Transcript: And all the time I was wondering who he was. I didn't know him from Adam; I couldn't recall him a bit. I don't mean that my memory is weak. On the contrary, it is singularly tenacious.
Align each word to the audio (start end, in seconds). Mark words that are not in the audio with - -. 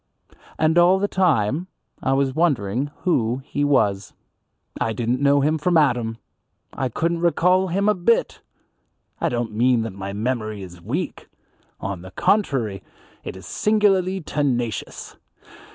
And 0.57 0.79
all 0.79 0.97
the 0.97 1.07
time 1.07 1.67
I 2.01 2.13
was 2.13 2.33
wondering 2.33 2.89
who 3.01 3.43
he 3.45 3.63
was. 3.63 4.13
I 4.79 4.93
didn't 4.93 5.21
know 5.21 5.41
him 5.41 5.59
from 5.59 5.77
Adam; 5.77 6.17
I 6.73 6.89
couldn't 6.89 7.19
recall 7.19 7.67
him 7.67 7.87
a 7.87 7.93
bit. 7.93 8.41
I 9.19 9.29
don't 9.29 9.51
mean 9.51 9.83
that 9.83 9.93
my 9.93 10.11
memory 10.11 10.63
is 10.63 10.81
weak. 10.81 11.29
On 11.79 12.01
the 12.01 12.09
contrary, 12.09 12.81
it 13.23 13.37
is 13.37 13.45
singularly 13.45 14.21
tenacious. 14.21 15.17